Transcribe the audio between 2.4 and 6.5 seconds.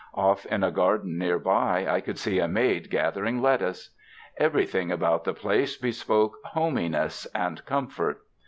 maid gathering lettuce. Everything about the place be spoke